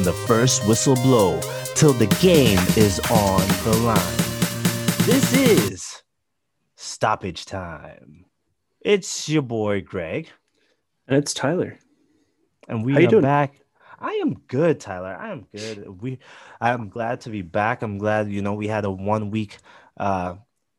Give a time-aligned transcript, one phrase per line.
[0.00, 1.38] from the first whistle blow
[1.74, 4.16] till the game is on the line.
[5.04, 6.02] This is
[6.74, 8.24] stoppage time.
[8.80, 10.30] It's your boy Greg,
[11.06, 11.78] And it's Tyler.
[12.66, 13.22] and we How are doing?
[13.22, 13.60] back.
[13.98, 15.14] I am good, Tyler.
[15.20, 16.00] I am good.
[16.00, 16.18] We,
[16.62, 17.82] I'm glad to be back.
[17.82, 19.58] I'm glad you know we had a one week,
[19.98, 20.36] uh,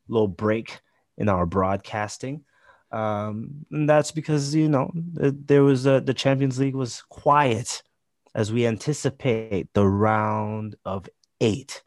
[0.08, 0.80] little break
[1.20, 2.44] in our broadcasting.
[2.92, 7.84] Um, and that's because you know th- there was a, the Champions League was quiet
[8.34, 11.84] as we anticipate the round of eight.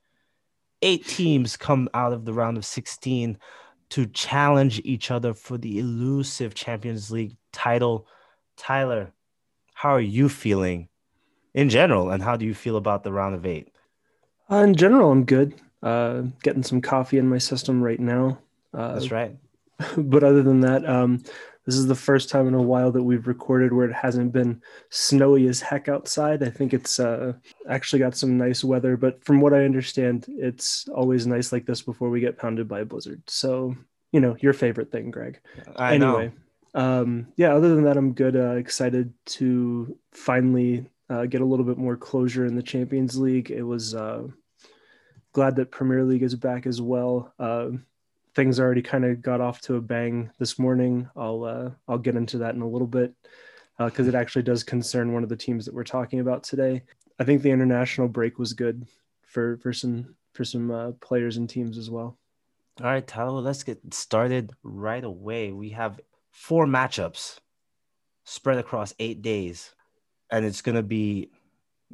[0.82, 3.38] Eight teams come out of the round of 16
[3.90, 8.06] to challenge each other for the elusive Champions League title.
[8.56, 9.12] Tyler,
[9.74, 10.88] how are you feeling
[11.54, 13.70] in general, and how do you feel about the round of eight?
[14.50, 15.54] Uh, in general, I'm good.
[15.82, 18.38] Uh, getting some coffee in my system right now.
[18.72, 19.36] Uh, That's right.
[19.96, 21.22] but other than that, um,
[21.66, 24.60] this is the first time in a while that we've recorded where it hasn't been
[24.90, 26.42] snowy as heck outside.
[26.42, 27.32] I think it's uh,
[27.68, 31.80] actually got some nice weather, but from what I understand, it's always nice like this
[31.80, 33.22] before we get pounded by a blizzard.
[33.26, 33.74] So,
[34.12, 35.40] you know, your favorite thing, Greg.
[35.76, 36.32] I anyway,
[36.74, 36.80] know.
[37.00, 38.36] um, yeah, other than that, I'm good.
[38.36, 43.50] Uh, excited to finally uh, get a little bit more closure in the Champions League.
[43.50, 44.24] It was uh,
[45.32, 47.32] glad that Premier League is back as well.
[47.38, 47.70] Uh,
[48.34, 51.08] things already kind of got off to a bang this morning.
[51.16, 53.14] I'll uh, I'll get into that in a little bit
[53.78, 56.82] because it actually does concern one of the teams that we're talking about today.
[57.18, 58.86] I think the international break was good
[59.22, 62.18] for for some for some uh, players and teams as well.
[62.80, 65.52] All right, Tyler, let's get started right away.
[65.52, 66.00] We have
[66.32, 67.38] four matchups
[68.24, 69.72] spread across eight days,
[70.30, 71.30] and it's gonna be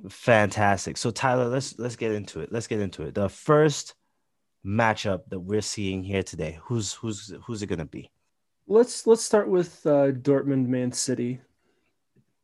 [0.08, 0.96] fantastic.
[0.96, 2.50] So, Tyler, let's let's get into it.
[2.50, 3.14] Let's get into it.
[3.14, 3.94] The first
[4.64, 8.10] matchup that we're seeing here today, who's who's who's it gonna be?
[8.66, 11.40] Let's let's start with uh, Dortmund Man City.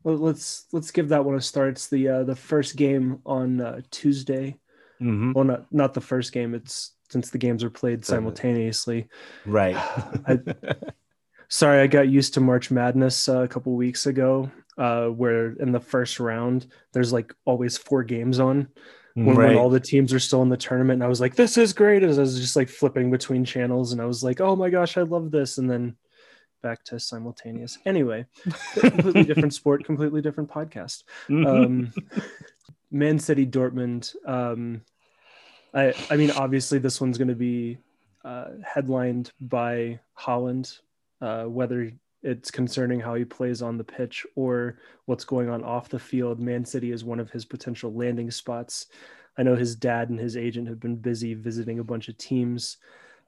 [0.03, 1.70] Well, Let's let's give that one a start.
[1.70, 4.57] It's the uh, the first game on uh, Tuesday.
[5.01, 5.33] Mm-hmm.
[5.33, 6.55] Well, not not the first game.
[6.55, 9.08] It's since the games are played simultaneously.
[9.45, 9.77] Right.
[10.27, 10.40] I-
[11.48, 15.70] Sorry, I got used to March Madness uh, a couple weeks ago, uh, where in
[15.70, 18.67] the first round there's like always four games on
[19.24, 20.98] when, when all the teams are still in the tournament.
[20.98, 23.92] And I was like, "This is great!" As I was just like flipping between channels,
[23.92, 25.96] and I was like, "Oh my gosh, I love this!" And then
[26.62, 27.78] back to simultaneous.
[27.86, 28.27] Anyway,
[28.74, 31.04] completely different sport, completely different podcast.
[31.30, 31.92] Um,
[32.90, 34.14] Man City, Dortmund.
[34.28, 34.82] Um,
[35.72, 37.78] I I mean, obviously, this one's going to be
[38.24, 40.78] uh, headlined by Haaland,
[41.22, 41.90] uh, whether
[42.27, 46.41] it's concerning how he plays on the pitch or what's going on off the field.
[46.41, 48.87] Man City is one of his potential landing spots.
[49.39, 52.79] I know his dad and his agent have been busy visiting a bunch of teams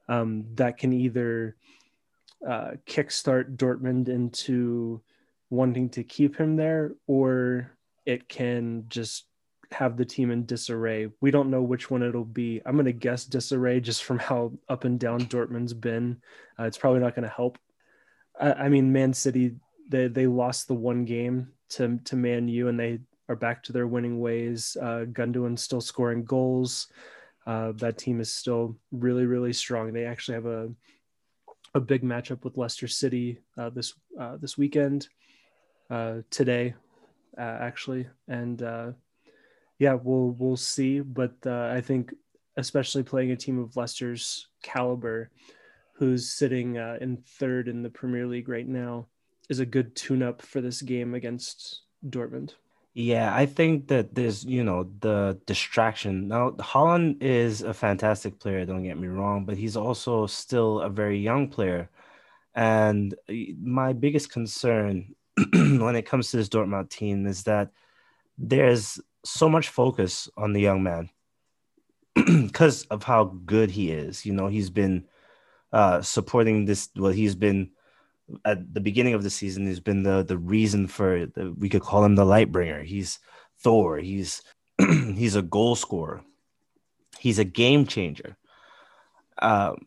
[0.08, 1.54] um, that can either
[2.46, 5.00] uh, kickstart Dortmund into
[5.48, 7.70] wanting to keep him there, or
[8.04, 9.26] it can just
[9.70, 11.08] have the team in disarray.
[11.20, 12.62] We don't know which one it'll be.
[12.66, 16.20] I'm going to guess disarray just from how up and down Dortmund's been.
[16.58, 17.58] Uh, it's probably not going to help.
[18.40, 19.56] I, I mean, Man City
[19.88, 23.72] they they lost the one game to to Man U, and they are back to
[23.72, 24.76] their winning ways.
[24.80, 26.88] Uh, Gundogan's still scoring goals.
[27.46, 29.92] Uh, that team is still really really strong.
[29.92, 30.70] They actually have a
[31.74, 35.08] a big matchup with Leicester City uh, this uh, this weekend
[35.90, 36.74] uh, today,
[37.36, 38.92] uh, actually, and uh,
[39.78, 41.00] yeah, we'll we'll see.
[41.00, 42.14] But I think,
[42.56, 45.30] especially playing a team of Leicester's caliber,
[45.98, 49.06] who's sitting uh, in third in the Premier League right now,
[49.48, 52.54] is a good tune-up for this game against Dortmund.
[52.94, 56.28] Yeah, I think that there's, you know, the distraction.
[56.28, 60.88] Now, Haaland is a fantastic player, don't get me wrong, but he's also still a
[60.88, 61.90] very young player.
[62.54, 65.14] And uh, my biggest concern
[65.52, 67.70] when it comes to this Dortmund team is that
[68.36, 71.10] there's so much focus on the young man
[72.14, 74.26] because of how good he is.
[74.26, 75.04] You know, he's been
[75.72, 77.70] uh, supporting this, well, he's been
[78.44, 81.80] at the beginning of the season he's been the the reason for the, we could
[81.80, 83.18] call him the light bringer he's
[83.58, 83.98] thor.
[83.98, 84.42] He's
[84.78, 86.22] he's a goal scorer.
[87.18, 88.36] He's a game changer.
[89.40, 89.86] Um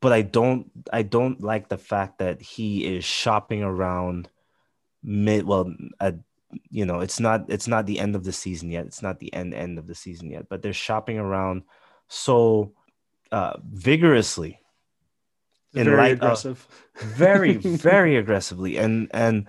[0.00, 4.30] but i don't i don't like the fact that he is shopping around
[5.02, 6.16] mid well at
[6.70, 8.86] you know it's not it's not the end of the season yet.
[8.86, 11.62] It's not the end end of the season yet but they're shopping around
[12.08, 12.72] so
[13.30, 14.59] uh vigorously
[15.74, 19.46] in Very light of- very very aggressively and and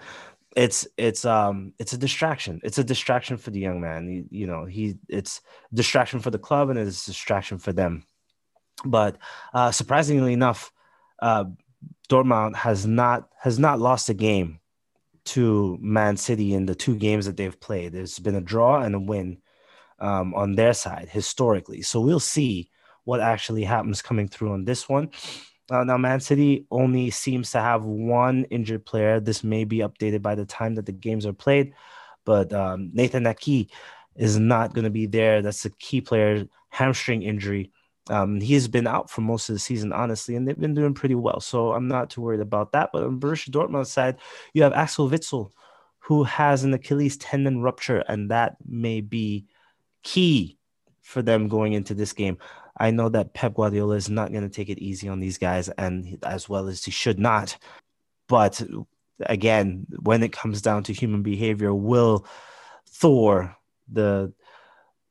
[0.55, 4.47] it's it's um it's a distraction it's a distraction for the young man you, you
[4.47, 5.41] know he it's
[5.73, 8.03] distraction for the club and it's distraction for them
[8.85, 9.17] but
[9.53, 10.71] uh surprisingly enough
[11.21, 11.45] uh
[12.09, 14.59] Dortmund has not has not lost a game
[15.23, 17.93] to Man City in the two games that they've played.
[17.93, 19.37] There's been a draw and a win
[19.99, 21.81] um, on their side historically.
[21.83, 22.69] So we'll see
[23.03, 25.11] what actually happens coming through on this one.
[25.71, 29.21] Uh, now, Man City only seems to have one injured player.
[29.21, 31.73] This may be updated by the time that the games are played,
[32.25, 33.69] but um, Nathan Aké
[34.17, 35.41] is not going to be there.
[35.41, 37.71] That's a key player, hamstring injury.
[38.09, 41.15] Um, he's been out for most of the season, honestly, and they've been doing pretty
[41.15, 41.39] well.
[41.39, 42.89] So I'm not too worried about that.
[42.91, 44.17] But on Borussia Dortmund's side,
[44.53, 45.51] you have Axel Witsel,
[45.99, 49.45] who has an Achilles tendon rupture, and that may be
[50.03, 50.57] key
[51.01, 52.37] for them going into this game.
[52.81, 55.69] I know that Pep Guardiola is not going to take it easy on these guys,
[55.69, 57.55] and as well as he should not.
[58.27, 58.59] But
[59.27, 62.25] again, when it comes down to human behavior, will
[62.87, 63.55] Thor,
[63.87, 64.33] the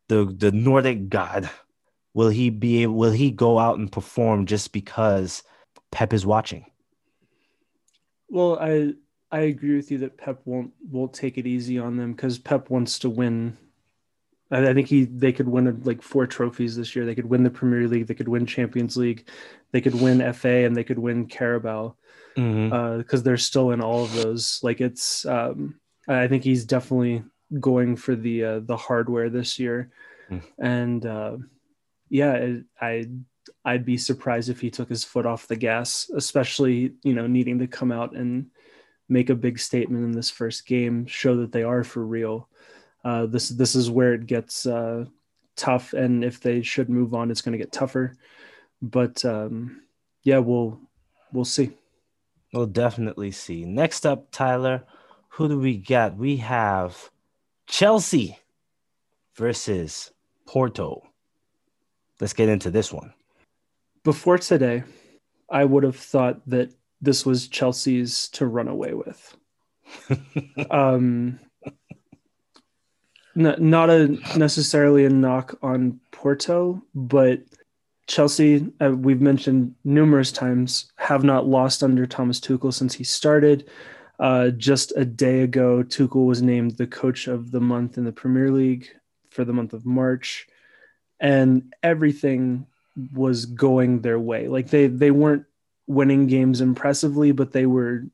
[0.09, 1.49] the the Nordic god,
[2.13, 5.45] will he be will he go out and perform just because
[5.93, 6.67] Pep is watching?
[8.29, 8.95] Well, I
[9.31, 12.69] I agree with you that Pep won't won't take it easy on them because Pep
[12.69, 13.57] wants to win
[14.51, 17.07] I, think he they could win like four trophies this year.
[17.07, 19.29] They could win the Premier League, they could win Champions League,
[19.73, 21.95] they could win FA, and they could win Carabao
[22.35, 23.17] because mm-hmm.
[23.17, 24.61] uh, they're still in all of those.
[24.63, 27.23] Like it's, um, I think he's definitely
[27.59, 29.91] going for the uh, the hardware this year,
[30.31, 30.43] mm.
[30.59, 31.37] and uh,
[32.09, 33.09] yeah, it, I
[33.65, 37.61] I'd be surprised if he took his foot off the gas, especially you know needing
[37.61, 38.47] to come out and
[39.09, 42.49] make a big statement in this first game, show that they are for real
[43.05, 45.05] uh, this this is where it gets uh,
[45.57, 48.17] tough, and if they should move on, it's going to get tougher.
[48.83, 49.83] But um,
[50.23, 50.81] yeah, we'll
[51.33, 51.71] we'll see.
[52.53, 53.65] We'll definitely see.
[53.65, 54.85] Next up, Tyler,
[55.29, 56.17] who do we get?
[56.17, 57.11] We have
[57.67, 58.39] Chelsea
[59.37, 60.11] versus
[60.47, 61.07] Porto.
[62.21, 63.15] Let's get into this one.
[64.03, 64.83] Before today,
[65.49, 69.37] I would have thought that this was Chelsea's to run away with.
[70.71, 71.39] um,
[73.41, 77.41] not a necessarily a knock on Porto, but
[78.07, 83.69] Chelsea, uh, we've mentioned numerous times, have not lost under Thomas Tuchel since he started.
[84.19, 88.13] Uh, just a day ago, Tuchel was named the coach of the month in the
[88.13, 88.89] Premier League
[89.31, 90.47] for the month of March,
[91.21, 92.67] and everything
[93.15, 94.49] was going their way.
[94.49, 95.45] Like they they weren't
[95.87, 98.05] winning games impressively, but they were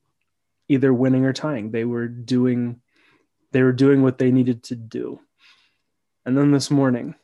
[0.69, 1.71] either winning or tying.
[1.71, 2.81] They were doing
[3.51, 5.19] they were doing what they needed to do.
[6.25, 7.15] And then this morning,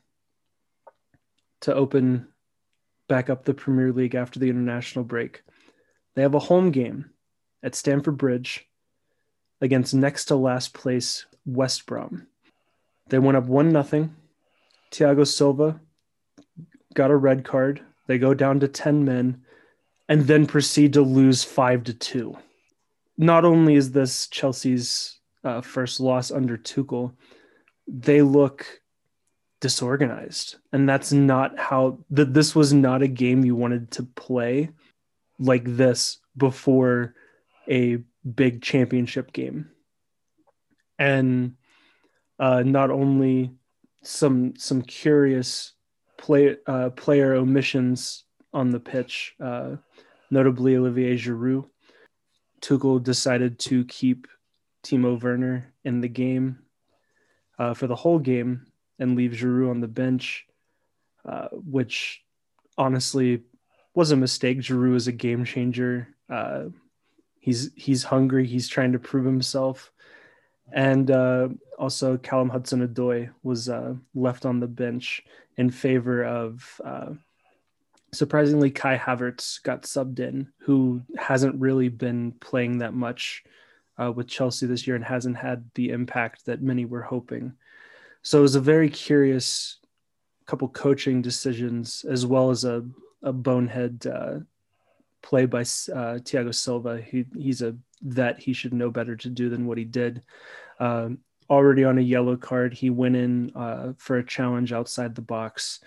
[1.61, 2.27] to open
[3.07, 5.43] back up the Premier League after the international break,
[6.15, 7.09] they have a home game
[7.61, 8.67] at Stamford Bridge
[9.61, 12.27] against next to last place West Brom.
[13.09, 14.15] They went up 1 nothing.
[14.91, 15.79] Thiago Silva
[16.93, 17.81] got a red card.
[18.07, 19.41] They go down to 10 men
[20.07, 22.37] and then proceed to lose 5 to 2.
[23.17, 27.13] Not only is this Chelsea's uh, first loss under Tuchel,
[27.87, 28.65] they look
[29.61, 34.69] disorganized, and that's not how that this was not a game you wanted to play
[35.39, 37.15] like this before
[37.69, 37.97] a
[38.35, 39.69] big championship game.
[40.99, 41.55] And
[42.39, 43.51] uh, not only
[44.01, 45.73] some some curious
[46.17, 49.75] play uh, player omissions on the pitch, uh,
[50.29, 51.65] notably Olivier Giroud.
[52.61, 54.27] Tuchel decided to keep
[54.83, 56.59] Timo Werner in the game
[57.57, 58.67] uh, for the whole game
[58.99, 60.45] and leave Giroud on the bench,
[61.25, 62.21] uh, which
[62.77, 63.43] honestly
[63.95, 64.59] was a mistake.
[64.59, 66.09] Giroud is a game changer.
[66.29, 66.65] Uh,
[67.39, 68.45] he's he's hungry.
[68.45, 69.91] He's trying to prove himself,
[70.71, 75.23] and uh, also Callum Hudson-Odoi was uh, left on the bench
[75.57, 76.81] in favor of.
[76.83, 77.11] Uh,
[78.11, 83.43] surprisingly, Kai Havertz got subbed in, who hasn't really been playing that much
[84.01, 87.53] uh, with Chelsea this year and hasn't had the impact that many were hoping.
[88.21, 89.77] So it was a very curious
[90.45, 92.85] couple coaching decisions as well as a,
[93.21, 94.39] a bonehead uh,
[95.21, 97.01] play by uh, Thiago Silva.
[97.01, 98.39] He, he's a vet.
[98.39, 100.21] He should know better to do than what he did.
[100.79, 101.19] Um,
[101.49, 105.79] already on a yellow card, he went in uh, for a challenge outside the box,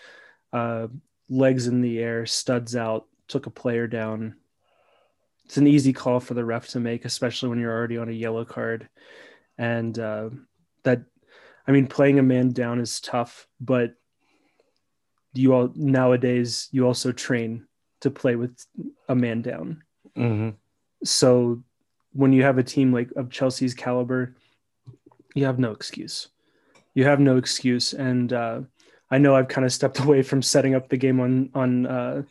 [0.52, 0.86] uh,
[1.28, 4.36] legs in the air, studs out, took a player down,
[5.46, 8.12] it's an easy call for the ref to make, especially when you're already on a
[8.12, 8.88] yellow card.
[9.56, 10.30] And uh,
[10.82, 11.02] that,
[11.68, 13.94] I mean, playing a man down is tough, but
[15.34, 17.66] you all nowadays you also train
[18.00, 18.58] to play with
[19.08, 19.84] a man down.
[20.16, 20.50] Mm-hmm.
[21.04, 21.62] So
[22.12, 24.34] when you have a team like of Chelsea's caliber,
[25.34, 26.28] you have no excuse.
[26.94, 28.60] You have no excuse, and uh,
[29.10, 32.22] I know I've kind of stepped away from setting up the game on on uh,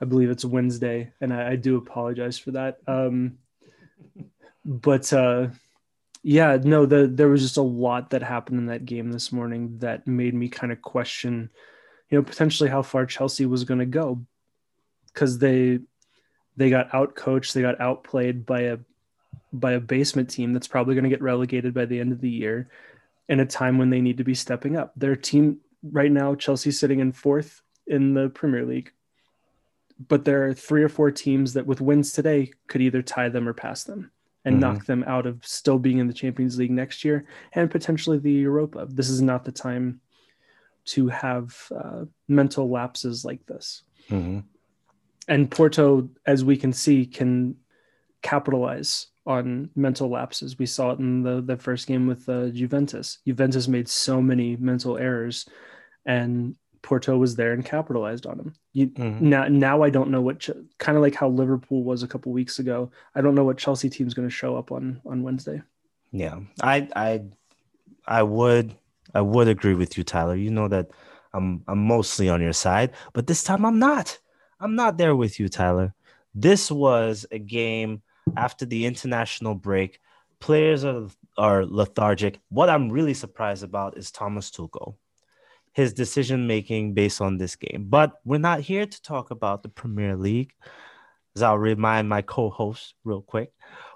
[0.00, 2.78] I believe it's Wednesday, and I, I do apologize for that.
[2.86, 3.38] Um,
[4.64, 5.48] but uh,
[6.22, 9.78] Yeah, no, the there was just a lot that happened in that game this morning
[9.78, 11.50] that made me kind of question,
[12.10, 14.20] you know, potentially how far Chelsea was going to go
[15.12, 15.80] because they
[16.56, 18.78] they got out coached, they got outplayed by a
[19.52, 22.28] by a basement team that's probably going to get relegated by the end of the
[22.30, 22.68] year
[23.28, 24.92] in a time when they need to be stepping up.
[24.96, 28.92] Their team right now, Chelsea sitting in fourth in the Premier League,
[30.08, 33.48] but there are three or four teams that with wins today could either tie them
[33.48, 34.10] or pass them
[34.44, 34.60] and mm-hmm.
[34.60, 38.32] knock them out of still being in the Champions League next year and potentially the
[38.32, 38.86] Europa.
[38.88, 40.00] This is not the time
[40.86, 43.82] to have uh, mental lapses like this.
[44.08, 44.40] Mm-hmm.
[45.28, 47.56] And Porto, as we can see, can
[48.22, 50.58] capitalize on mental lapses.
[50.58, 53.18] We saw it in the, the first game with uh, Juventus.
[53.26, 55.46] Juventus made so many mental errors,
[56.06, 58.54] and Porto was there and capitalized on him.
[58.72, 59.28] You, mm-hmm.
[59.28, 62.58] Now, now I don't know what kind of like how Liverpool was a couple weeks
[62.58, 62.90] ago.
[63.14, 65.62] I don't know what Chelsea team's going to show up on on Wednesday.
[66.12, 67.22] Yeah, I I
[68.06, 68.74] I would
[69.14, 70.36] I would agree with you, Tyler.
[70.36, 70.90] You know that
[71.32, 74.18] I'm I'm mostly on your side, but this time I'm not.
[74.58, 75.94] I'm not there with you, Tyler.
[76.34, 78.02] This was a game
[78.36, 80.00] after the international break.
[80.38, 82.40] Players are are lethargic.
[82.48, 84.96] What I'm really surprised about is Thomas Tuchel
[85.72, 87.86] his decision making based on this game.
[87.88, 90.52] But we're not here to talk about the Premier League,
[91.36, 93.52] as I'll remind my co-host real quick.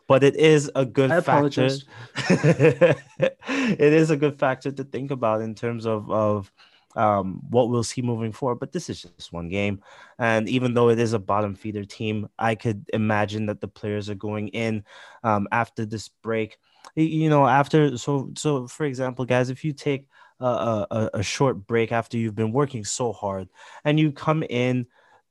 [0.07, 1.67] But it is a good I factor.
[2.29, 6.53] it is a good factor to think about in terms of of
[6.95, 8.61] um, what we'll see moving forward.
[8.61, 9.83] But this is just one game,
[10.19, 14.11] and even though it is a bottom feeder team, I could imagine that the players
[14.11, 14.85] are going in
[15.23, 16.59] um, after this break.
[16.95, 20.07] You know, after so so for example, guys, if you take
[20.47, 23.49] a, a, a short break after you've been working so hard
[23.85, 24.87] and you come in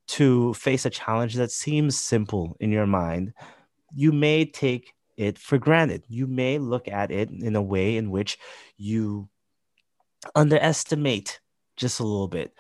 [0.08, 3.34] to face a challenge that seems simple in your mind,
[3.96, 6.04] you may take it for granted.
[6.08, 8.38] You may look at it in a way in which
[8.78, 9.30] you
[10.36, 11.40] underestimate
[11.78, 12.54] just a little bit.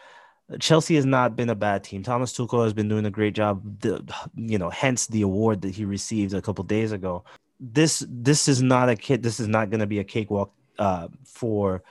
[0.59, 2.03] Chelsea has not been a bad team.
[2.03, 3.61] Thomas Tuchel has been doing a great job.
[3.81, 4.03] The,
[4.35, 7.23] you know, hence the award that he received a couple days ago.
[7.59, 9.23] This this is not a kid.
[9.23, 11.81] This is not going to be a cakewalk uh, for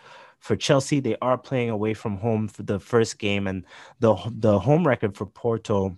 [0.42, 1.00] for Chelsea.
[1.00, 3.64] They are playing away from home for the first game, and
[4.00, 5.96] the the home record for Porto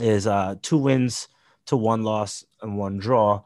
[0.00, 1.28] is uh, two wins
[1.66, 3.42] to one loss and one draw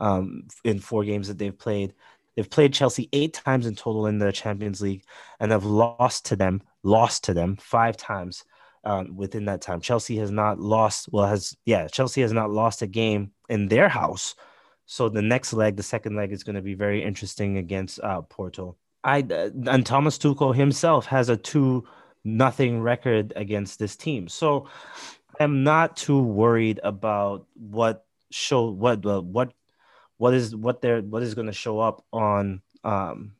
[0.00, 1.94] um, in four games that they've played.
[2.34, 5.04] They've played Chelsea eight times in total in the Champions League,
[5.38, 8.44] and have lost to them, lost to them five times
[8.84, 9.80] um, within that time.
[9.80, 11.08] Chelsea has not lost.
[11.12, 14.34] Well, has yeah, Chelsea has not lost a game in their house.
[14.86, 18.22] So the next leg, the second leg, is going to be very interesting against uh,
[18.22, 18.76] Porto.
[19.04, 21.84] I and Thomas Tuchel himself has a two
[22.24, 24.28] nothing record against this team.
[24.28, 24.68] So
[25.40, 29.52] I'm not too worried about what show what uh, what
[30.18, 33.32] what is what they're what is going to show up on um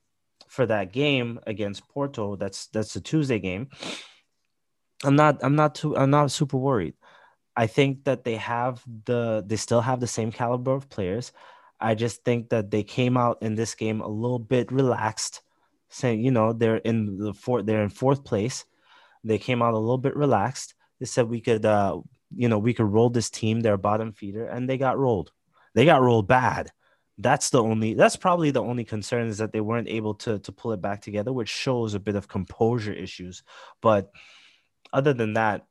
[0.48, 2.36] for that game against Porto.
[2.36, 3.68] That's that's the Tuesday game.
[5.04, 6.94] I'm not I'm not too I'm not super worried.
[7.54, 11.32] I think that they have the they still have the same caliber of players.
[11.80, 15.42] I just think that they came out in this game a little bit relaxed
[15.92, 18.64] saying, you know, they're in the fourth, they're in fourth place.
[19.24, 20.74] They came out a little bit relaxed.
[20.98, 22.00] They said we could, uh,
[22.34, 25.30] you know, we could roll this team, their bottom feeder, and they got rolled.
[25.74, 26.70] They got rolled bad.
[27.18, 27.94] That's the only.
[27.94, 31.02] That's probably the only concern is that they weren't able to to pull it back
[31.02, 33.42] together, which shows a bit of composure issues.
[33.80, 34.10] But
[34.92, 35.66] other than that,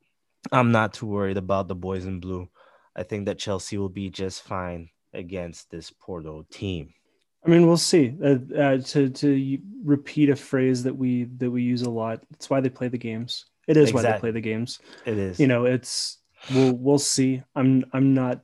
[0.50, 2.48] I'm not too worried about the boys in blue.
[2.94, 6.94] I think that Chelsea will be just fine against this Porto team.
[7.44, 8.14] I mean, we'll see.
[8.22, 12.22] Uh, uh, to to repeat a phrase that we that we use a lot.
[12.32, 13.46] It's why they play the games.
[13.66, 14.02] It is exactly.
[14.02, 14.78] why they play the games.
[15.04, 15.40] It is.
[15.40, 16.18] You know, it's
[16.54, 17.42] we'll we'll see.
[17.54, 18.40] I'm I'm not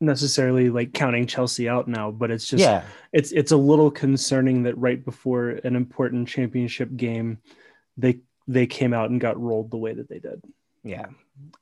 [0.00, 2.84] necessarily like counting Chelsea out now, but it's just yeah.
[3.12, 7.38] it's it's a little concerning that right before an important championship game,
[7.96, 10.42] they they came out and got rolled the way that they did.
[10.82, 11.06] Yeah,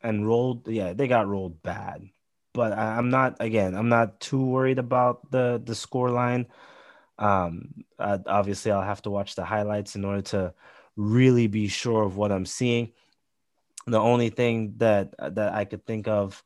[0.03, 0.69] and rolled.
[0.69, 2.09] Yeah, they got rolled bad
[2.57, 3.75] but I, am not again.
[3.75, 6.47] I'm not too worried about the the score line.
[7.19, 10.55] Um, uh, obviously, I'll have to watch the highlights in order to
[10.97, 12.93] really be sure of what I'm seeing.
[13.87, 16.43] The only thing that that I could think of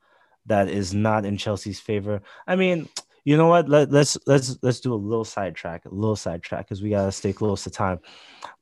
[0.46, 2.22] that is not in Chelsea's favor.
[2.44, 2.88] I mean,
[3.24, 3.68] you know what?
[3.68, 7.32] Let, let's let's let's do a little sidetrack, a little sidetrack, because we gotta stay
[7.32, 8.00] close to time.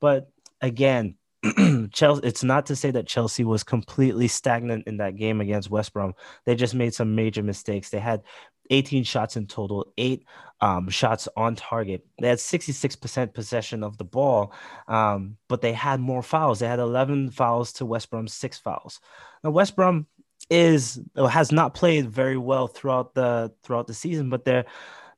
[0.00, 1.16] But again,
[1.92, 5.92] Chelsea, it's not to say that Chelsea was completely stagnant in that game against West
[5.92, 6.14] Brom.
[6.44, 7.90] They just made some major mistakes.
[7.90, 8.22] They had
[8.70, 10.24] 18 shots in total, eight
[10.60, 12.04] um, shots on target.
[12.20, 14.52] They had 66% possession of the ball,
[14.88, 16.58] um, but they had more fouls.
[16.58, 19.00] They had 11 fouls to West Brom's six fouls.
[19.44, 20.06] Now, West Brom
[20.50, 24.64] is has not played very well throughout the throughout the season, but they're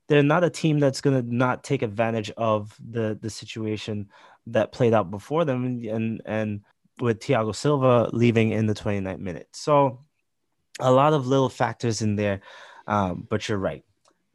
[0.09, 4.09] they're not a team that's going to not take advantage of the the situation
[4.53, 6.61] that played out before them and and
[7.01, 9.49] with Thiago Silva leaving in the 29th minute.
[9.53, 10.05] So
[10.79, 12.41] a lot of little factors in there.
[12.87, 13.85] Um, but you're right.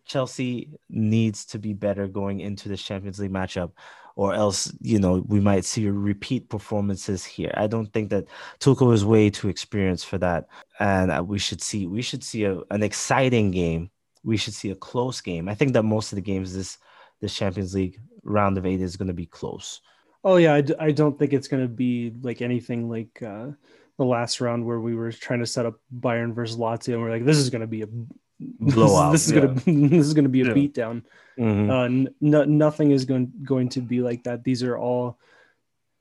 [0.05, 3.71] Chelsea needs to be better going into the Champions League matchup,
[4.15, 7.51] or else you know we might see repeat performances here.
[7.57, 8.25] I don't think that
[8.59, 10.47] Tuchel is way too experienced for that,
[10.79, 13.89] and we should see we should see a, an exciting game.
[14.23, 15.49] We should see a close game.
[15.49, 16.77] I think that most of the games this
[17.19, 19.81] this Champions League round of eight is going to be close.
[20.25, 23.51] Oh yeah, I d- I don't think it's going to be like anything like uh,
[23.97, 27.11] the last round where we were trying to set up Bayern versus Lazio, and we're
[27.11, 27.87] like, this is going to be a
[28.59, 29.11] blowout.
[29.11, 29.41] this is, yeah.
[29.41, 29.53] gonna
[29.89, 30.53] this is gonna be a Yeah.
[30.53, 31.03] beatdown.
[31.37, 31.69] Mhm.
[31.69, 34.43] Uh, n- no, nothing is going going to be like that.
[34.43, 35.19] These are all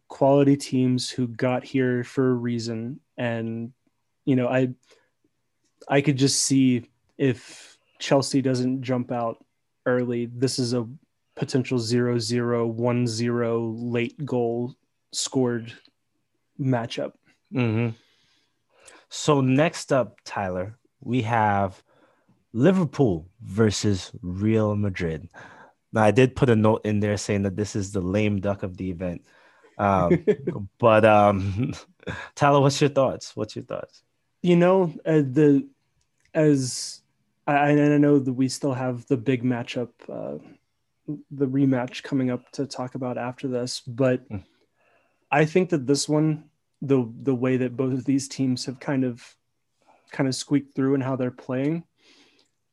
[0.09, 3.73] quality teams who got here for a reason, and
[4.25, 4.71] you know, I
[5.87, 6.89] I could just see
[7.19, 9.45] if Chelsea doesn't jump out
[9.87, 10.89] early, this is a
[11.35, 14.75] potential 0 0 1 0 late goal
[15.13, 15.73] scored
[16.61, 17.13] matchup.
[17.53, 17.91] hmm
[19.09, 21.83] So next up, Tyler, we have
[22.53, 25.29] Liverpool versus Real Madrid.
[25.93, 28.63] Now, I did put a note in there saying that this is the lame duck
[28.63, 29.25] of the event.
[29.79, 30.25] Um,
[30.79, 31.73] but um,
[32.35, 33.37] Tyler, what's your thoughts?
[33.37, 34.03] What's your thoughts?
[34.45, 35.67] you know uh, the
[36.35, 37.01] as
[37.47, 40.39] I, and I know that we still have the big matchup uh,
[41.31, 44.43] the rematch coming up to talk about after this but Mm.
[45.31, 46.45] i think that this one
[46.81, 49.37] the the way that both of these teams have kind of
[50.13, 51.85] kind of squeaked through and how they're playing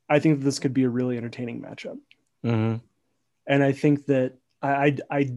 [0.09, 1.97] i think that this could be a really entertaining matchup
[2.43, 2.75] hmm
[3.47, 5.31] and I think that I I, I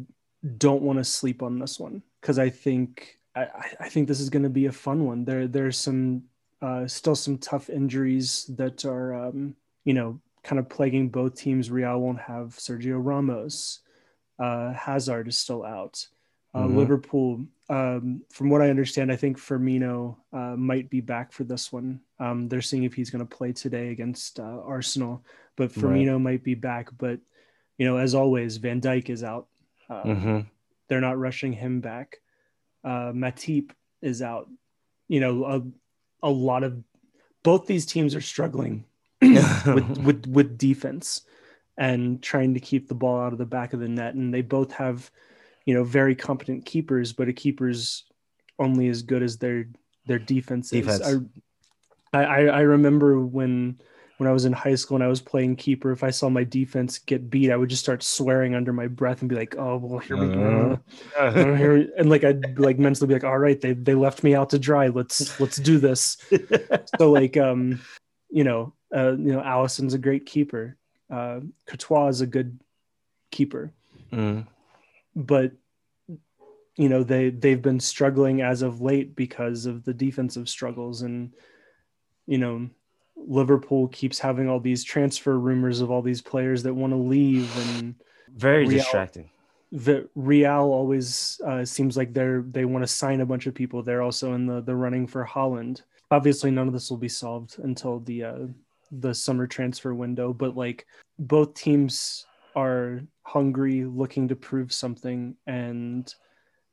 [0.59, 3.49] don't want to sleep on this one because I think I-
[3.81, 5.25] I think this is going to be a fun one.
[5.25, 6.25] There there's some
[6.61, 11.71] uh, still some tough injuries that are um, you know kind of plaguing both teams.
[11.71, 13.81] Real won't have Sergio Ramos.
[14.39, 16.07] Uh, Hazard is still out.
[16.55, 16.77] Uh, Mhm.
[16.77, 21.73] Liverpool, um, from what I understand, I think Firmino uh, might be back for this
[21.73, 22.01] one.
[22.21, 25.25] Um, they're seeing if he's going to play today against uh, Arsenal,
[25.57, 25.85] but Right.
[26.07, 26.91] Firmino might be back.
[26.97, 27.19] But
[27.79, 29.49] you know, as always, Van Dijk is out.
[29.91, 30.41] Uh, hmm
[30.89, 32.21] They're not rushing him back.
[32.85, 33.71] Uh, Matip
[34.03, 34.49] is out.
[35.09, 36.83] You know, a, a lot of
[37.43, 38.85] both these teams are struggling
[39.67, 41.23] with, with with defense
[41.77, 44.15] and trying to keep the ball out of the back of the net.
[44.15, 45.11] And they both have,
[45.67, 48.05] you know, very competent keepers, but a keeper's
[48.59, 49.67] only as good as their
[50.07, 51.07] their defense, Defense.
[51.07, 51.23] is.
[52.13, 53.81] I, I I remember when
[54.19, 56.45] when I was in high school and I was playing keeper, if I saw my
[56.45, 59.79] defense get beat, I would just start swearing under my breath and be like, "Oh
[59.79, 60.79] well, here we go."
[61.19, 64.37] Uh, here- and like I'd like mentally be like, "All right, they they left me
[64.37, 64.87] out to dry.
[64.89, 66.17] Let's let's do this."
[66.99, 67.81] so like um
[68.31, 70.77] you know uh you know Alisson's a great keeper.
[71.11, 72.59] Uh Courtois is a good
[73.31, 73.73] keeper,
[74.13, 74.47] Mhm.
[75.17, 75.53] but
[76.77, 81.33] you know they they've been struggling as of late because of the defensive struggles and
[82.27, 82.69] you know
[83.17, 87.49] Liverpool keeps having all these transfer rumors of all these players that want to leave
[87.69, 87.95] and
[88.29, 89.31] Very Real- distracting.
[89.73, 93.83] the Real always uh, seems like they're they want to sign a bunch of people.
[93.83, 95.83] They're also in the the running for Haaland.
[96.11, 98.47] Obviously, none of this will be solved until the uh,
[98.91, 100.33] the summer transfer window.
[100.33, 100.87] But like
[101.19, 106.13] both teams are hungry, looking to prove something, and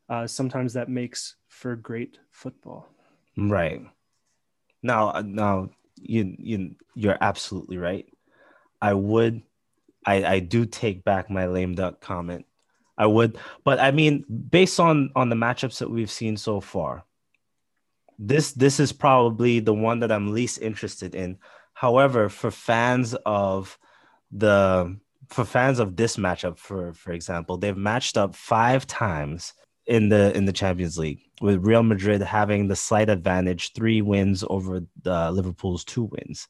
[0.10, 2.90] uh, sometimes that makes for great football.
[3.38, 3.82] Right.
[4.84, 8.06] Now, uh, now you you you're absolutely right.
[8.82, 9.42] I would,
[10.06, 12.46] I I do take back my lame duck comment.
[12.98, 17.04] I would, but I mean, based on on the matchups that we've seen so far,
[18.20, 21.40] this this is probably the one that I'm least interested in.
[21.82, 23.80] However, for fans of
[24.32, 29.56] the for fans of this matchup, for for example, they've matched up five times
[29.88, 34.44] in the in the Champions League, with Real Madrid having the slight advantage, three wins
[34.48, 36.48] over the Liverpool's two wins,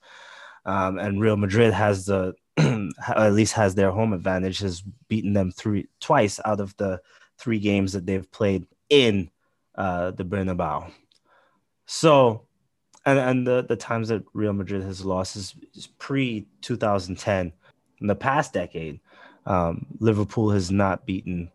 [0.65, 5.49] um, and Real Madrid has the at least has their home advantage, has beaten them
[5.49, 6.99] three twice out of the
[7.37, 9.31] three games that they've played in
[9.75, 10.91] uh, the Bernabeu.
[11.85, 12.47] So,
[13.05, 17.53] and and the the times that Real Madrid has lost is, is pre 2010.
[17.99, 18.99] In the past decade,
[19.45, 21.51] um, Liverpool has not beaten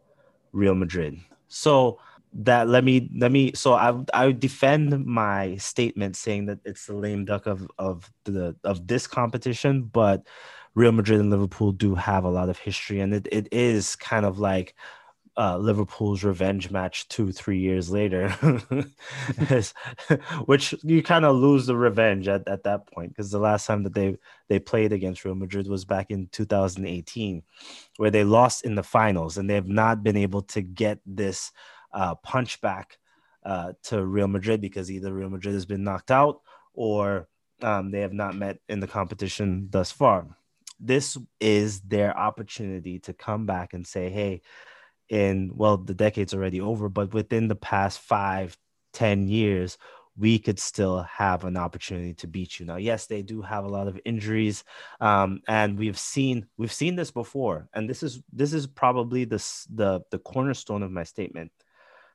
[0.52, 1.18] Real Madrid.
[1.48, 1.98] So
[2.32, 6.94] that let me let me so I I defend my statement saying that it's the
[6.94, 10.26] lame duck of of the of this competition, but
[10.74, 14.26] Real Madrid and Liverpool do have a lot of history, and it, it is kind
[14.26, 14.74] of like
[15.38, 18.30] uh, Liverpool's revenge match two, three years later,
[20.46, 23.82] which you kind of lose the revenge at, at that point because the last time
[23.82, 24.16] that they
[24.48, 27.42] they played against Real Madrid was back in 2018,
[27.96, 31.52] where they lost in the finals, and they have not been able to get this
[31.92, 32.98] uh, punch back
[33.44, 36.40] uh, to Real Madrid because either Real Madrid has been knocked out
[36.74, 37.28] or
[37.62, 40.26] um, they have not met in the competition thus far.
[40.78, 44.42] This is their opportunity to come back and say, hey,
[45.08, 48.56] in well, the decade's already over, but within the past five,
[48.92, 49.78] ten years,
[50.16, 52.66] we could still have an opportunity to beat you.
[52.66, 54.64] Now, yes, they do have a lot of injuries,
[55.00, 59.44] um, and we've seen we've seen this before, and this is this is probably the
[59.70, 61.52] the the cornerstone of my statement.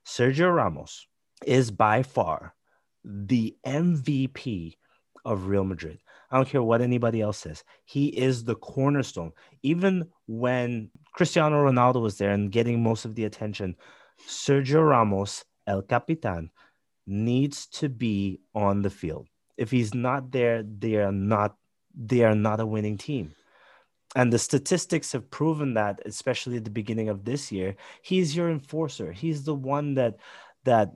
[0.06, 1.08] Sergio Ramos
[1.46, 2.56] is by far
[3.04, 4.78] the MVP
[5.26, 6.00] of Real Madrid.
[6.32, 7.64] I don't care what anybody else says.
[7.86, 9.34] He is the cornerstone.
[9.64, 13.76] Even when Cristiano Ronaldo was there and getting most of the attention,
[14.28, 16.50] Sergio Ramos, El Capitan,
[17.06, 19.28] needs to be on the field.
[19.58, 21.56] If he's not there, they are not
[21.94, 23.34] they are not a winning team.
[24.16, 28.50] And the statistics have proven that, especially at the beginning of this year, he's your
[28.50, 29.12] enforcer.
[29.12, 30.16] He's the one that
[30.64, 30.92] that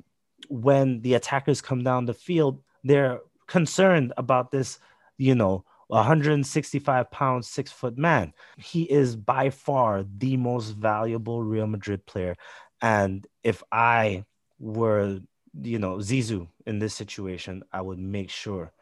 [0.49, 4.79] when the attackers come down the field, they're concerned about this,
[5.17, 8.33] you know, 165 pound, six foot man.
[8.57, 12.35] He is by far the most valuable Real Madrid player.
[12.81, 14.25] And if I
[14.59, 15.19] were,
[15.61, 18.73] you know, Zizou in this situation, I would make sure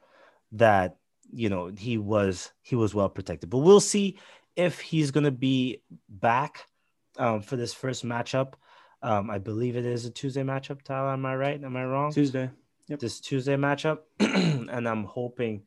[0.53, 0.97] that,
[1.31, 3.49] you know, he was he was well protected.
[3.49, 4.17] But we'll see
[4.55, 6.67] if he's gonna be back
[7.17, 8.53] um, for this first matchup.
[9.01, 11.11] Um, I believe it is a Tuesday matchup, Tyler.
[11.11, 11.61] Am I right?
[11.61, 12.13] Am I wrong?
[12.13, 12.49] Tuesday.
[12.87, 12.99] Yep.
[12.99, 15.63] This Tuesday matchup, and I'm hoping,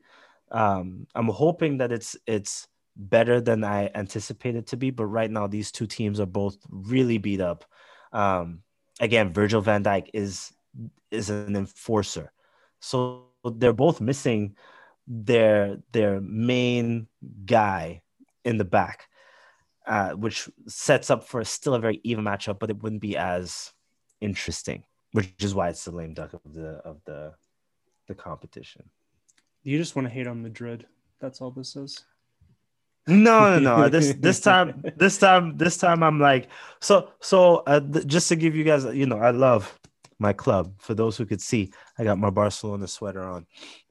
[0.51, 4.89] um, I'm hoping that it's it's better than I anticipated to be.
[4.89, 7.65] But right now, these two teams are both really beat up.
[8.11, 8.63] Um,
[8.99, 10.53] again, Virgil Van Dijk is
[11.11, 12.31] is an enforcer,
[12.79, 14.55] so they're both missing
[15.07, 17.07] their their main
[17.45, 18.01] guy
[18.43, 19.07] in the back
[19.87, 23.71] uh, which sets up for still a very even matchup, but it wouldn't be as
[24.19, 24.83] interesting,
[25.13, 27.33] which is why it's the lame duck of the of the
[28.07, 28.89] the competition.
[29.63, 30.85] You just want to hate on Madrid.
[31.19, 32.05] That's all this is.
[33.07, 33.89] No, no, no.
[33.95, 37.63] this this time, this time, this time, I'm like, so so.
[37.67, 39.79] Uh, th- just to give you guys, you know, I love
[40.19, 40.73] my club.
[40.79, 43.45] For those who could see, I got my Barcelona sweater on.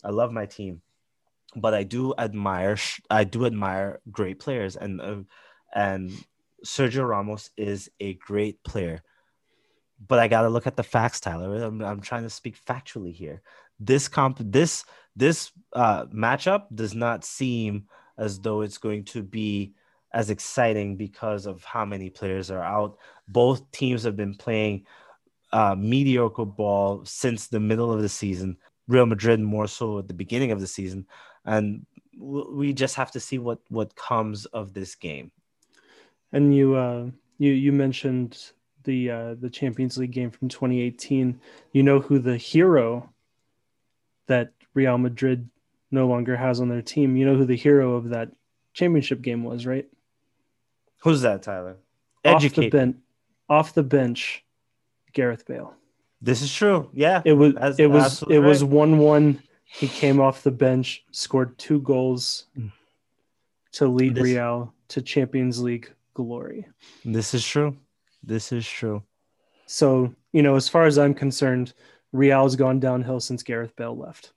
[0.04, 0.82] I love my team,
[1.54, 2.76] but I do admire,
[3.08, 5.16] I do admire great players, and uh,
[5.74, 6.12] and
[6.64, 9.02] Sergio Ramos is a great player.
[10.06, 11.64] But I got to look at the facts, Tyler.
[11.64, 13.40] I'm, I'm, trying to speak factually here.
[13.80, 14.84] This comp, this
[15.16, 17.86] this uh, matchup does not seem
[18.18, 19.72] as though it's going to be
[20.12, 22.98] as exciting because of how many players are out.
[23.28, 24.86] Both teams have been playing
[25.52, 28.56] uh, mediocre ball since the middle of the season.
[28.88, 31.06] Real Madrid more so at the beginning of the season,
[31.44, 31.84] and
[32.18, 35.32] we just have to see what what comes of this game.
[36.32, 37.06] And you uh,
[37.38, 38.52] you you mentioned
[38.84, 41.40] the uh, the Champions League game from 2018.
[41.72, 43.12] You know who the hero
[44.28, 45.48] that Real Madrid
[45.90, 47.16] no longer has on their team.
[47.16, 48.30] You know who the hero of that
[48.74, 49.88] championship game was, right?
[50.98, 51.78] Who's that, Tyler?
[52.22, 52.58] Educate.
[52.58, 53.02] Off the, ben-
[53.48, 54.44] off the bench,
[55.12, 55.74] Gareth Bale.
[56.20, 56.90] This is true.
[56.92, 57.54] Yeah, it was.
[57.54, 58.22] That's it was.
[58.22, 58.48] It right.
[58.48, 59.42] was one one.
[59.64, 62.70] He came off the bench, scored two goals mm.
[63.72, 66.66] to lead this, Real to Champions League glory.
[67.04, 67.76] This is true.
[68.22, 69.02] This is true.
[69.66, 71.74] So, you know, as far as I'm concerned,
[72.12, 74.32] Real's gone downhill since Gareth Bale left.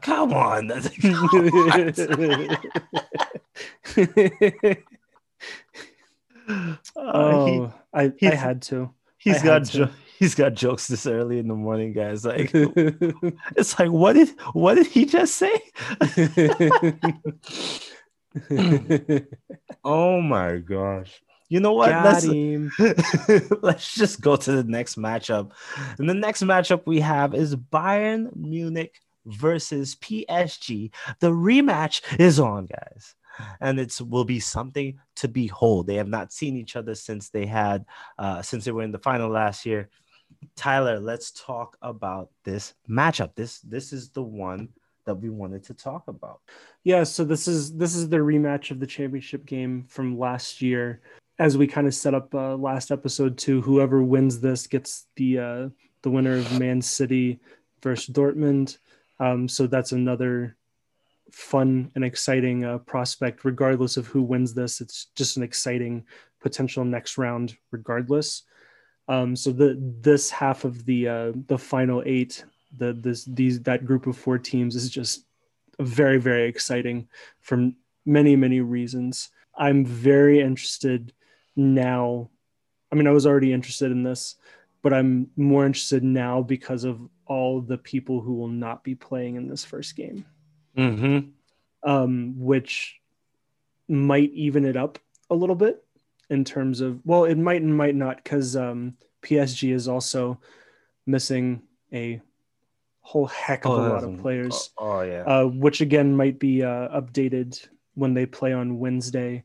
[0.00, 0.70] Come on.
[6.96, 8.90] oh, he, I, I had to.
[9.18, 12.24] He's I got jo- he's got jokes this early in the morning, guys.
[12.24, 15.60] Like it's like what did what did he just say?
[19.84, 21.22] oh my gosh.
[21.48, 21.90] You know what?
[21.90, 22.24] let's,
[23.62, 25.52] let's just go to the next matchup.
[25.98, 30.90] And the next matchup we have is Bayern Munich versus PSG.
[31.20, 33.14] The rematch is on, guys.
[33.60, 35.86] And it will be something to behold.
[35.86, 37.86] They have not seen each other since they had
[38.18, 39.88] uh, since they were in the final last year.
[40.54, 43.34] Tyler, let's talk about this matchup.
[43.34, 44.68] This this is the one
[45.04, 46.40] that we wanted to talk about.
[46.84, 51.00] Yeah, so this is this is the rematch of the championship game from last year.
[51.38, 55.38] As we kind of set up uh, last episode too, whoever wins this gets the
[55.38, 55.68] uh,
[56.02, 57.40] the winner of Man City
[57.82, 58.78] versus Dortmund.
[59.22, 60.56] Um, so that's another
[61.30, 64.80] fun and exciting uh, prospect, regardless of who wins this.
[64.80, 66.04] It's just an exciting
[66.40, 68.42] potential next round, regardless.
[69.06, 72.44] Um, so the this half of the uh, the final eight,
[72.76, 75.24] the this these that group of four teams is just
[75.78, 77.08] very very exciting
[77.40, 77.70] for
[78.04, 79.30] many many reasons.
[79.56, 81.12] I'm very interested
[81.54, 82.28] now.
[82.90, 84.34] I mean, I was already interested in this,
[84.82, 89.36] but I'm more interested now because of all the people who will not be playing
[89.36, 90.24] in this first game,
[90.76, 91.88] Mm-hmm.
[91.88, 93.00] um, which
[93.88, 94.98] might even it up
[95.30, 95.84] a little bit
[96.30, 100.40] in terms of well, it might and might not because um, PSG is also
[101.06, 102.20] missing a
[103.00, 105.22] whole heck of a lot of players Oh, yeah.
[105.24, 109.44] uh, which again might be uh, updated when they play on Wednesday.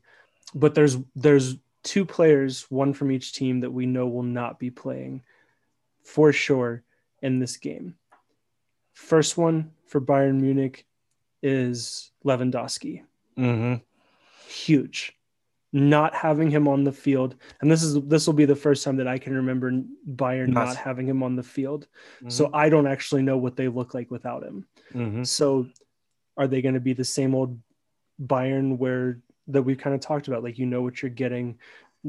[0.54, 4.70] But there's there's two players, one from each team that we know will not be
[4.70, 5.22] playing
[6.04, 6.82] for sure
[7.22, 7.94] in this game.
[8.94, 10.86] First one for Bayern Munich
[11.42, 13.02] is Lewandowski.
[13.36, 13.74] mm-hmm.
[14.48, 15.14] Huge.
[15.70, 18.96] Not having him on the field, and this is this will be the first time
[18.96, 19.70] that I can remember
[20.10, 21.86] Bayern Not- not having him on the field.
[22.20, 22.30] Mm-hmm.
[22.30, 24.66] So I don't actually know what they look like without him.
[24.94, 25.26] Mhm.
[25.26, 25.66] So
[26.38, 27.60] are they going to be the same old
[28.18, 30.42] Bayern where that we've kind of talked about?
[30.42, 31.58] Like you know what you're getting,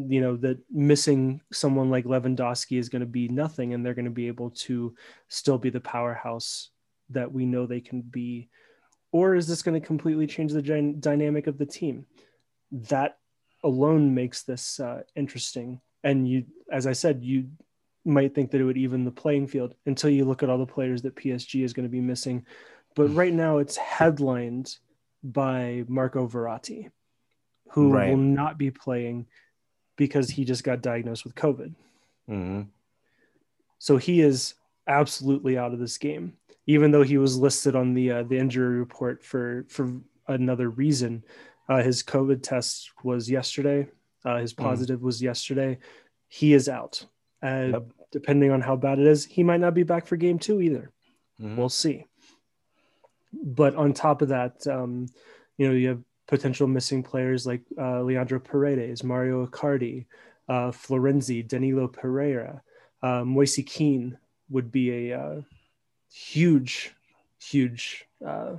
[0.07, 4.05] you know, that missing someone like Lewandowski is going to be nothing and they're going
[4.05, 4.95] to be able to
[5.27, 6.69] still be the powerhouse
[7.09, 8.49] that we know they can be.
[9.12, 12.05] Or is this going to completely change the dy- dynamic of the team?
[12.71, 13.17] That
[13.63, 15.81] alone makes this uh, interesting.
[16.03, 17.49] And you, as I said, you
[18.05, 20.65] might think that it would even the playing field until you look at all the
[20.65, 22.45] players that PSG is going to be missing.
[22.95, 24.77] But right now it's headlined
[25.23, 26.89] by Marco Verratti,
[27.71, 28.09] who Right.
[28.09, 29.27] will not be playing
[29.99, 31.75] because he just got diagnosed with COVID.
[32.29, 32.67] Mhm.
[33.77, 34.55] So he is
[34.88, 38.79] absolutely out of this game, even though he was listed on the uh, the injury
[38.79, 39.93] report for for
[40.27, 41.23] another reason.
[41.67, 43.88] Uh, his COVID test was yesterday.
[44.25, 44.63] Uh, his Mm.
[44.63, 45.77] positive was yesterday.
[46.29, 47.05] He is out.
[47.43, 47.83] Uh, Yep.
[48.12, 50.91] Depending on how bad it is, he might not be back for game two either.
[51.39, 51.57] Mhm.
[51.57, 52.05] We'll see.
[53.33, 55.05] But on top of that, um,
[55.57, 60.06] you know, you have potential missing players like uh, Leandro Paredes, Mario Icardi,
[60.48, 62.62] uh, Florenzi, Danilo Pereira,
[63.02, 64.15] uh, Moise Kean
[64.50, 65.42] would be a uh,
[66.12, 66.94] huge,
[67.42, 68.58] huge uh,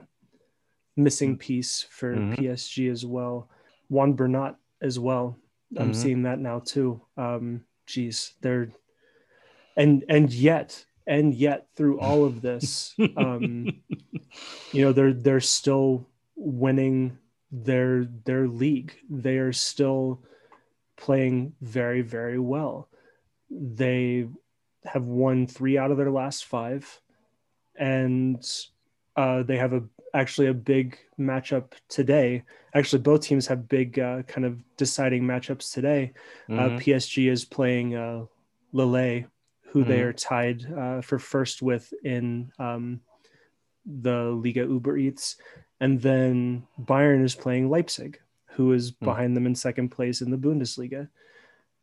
[0.96, 2.32] missing piece for Mhm.
[2.34, 3.48] PSG as well.
[3.88, 5.36] Juan Bernat as well.
[5.78, 5.94] I'm Mhm.
[5.94, 7.00] seeing that now too.
[7.16, 8.72] Um, geez, they're
[9.76, 13.70] and and yet and yet through all of this, um,
[14.72, 17.16] you know, they're they're still winning
[17.50, 18.94] their their league.
[19.08, 20.22] They are still
[20.96, 22.88] playing very very well.
[23.50, 24.28] They
[24.84, 27.00] have won three out of their last five,
[27.76, 28.42] and
[29.16, 29.82] uh, they have a
[30.14, 32.42] actually a big matchup today.
[32.74, 36.12] Actually, both teams have big uh, kind of deciding matchups today.
[36.48, 36.78] Uh, Mhm.
[36.80, 38.24] PSG is playing uh,
[38.72, 39.24] Lille,
[39.72, 40.04] who they Mhm.
[40.04, 43.00] are tied uh, for first with in um,
[43.84, 45.36] the Liga Uber Eats,
[45.80, 48.20] and then Bayern is playing Leipzig,
[48.56, 49.04] who is Hmm.
[49.06, 51.08] behind them in second place in the Bundesliga.